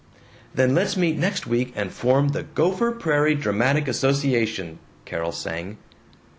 "Then 0.51 0.73
let's 0.73 0.97
meet 0.97 1.15
next 1.19 1.45
week 1.45 1.73
and 1.75 1.91
form 1.91 2.29
the 2.29 2.41
Gopher 2.41 2.91
Prairie 2.91 3.35
Dramatic 3.35 3.87
Association!" 3.87 4.79
Carol 5.05 5.31
sang. 5.31 5.77